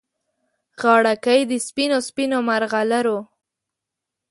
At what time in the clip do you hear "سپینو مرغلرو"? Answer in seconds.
2.07-3.19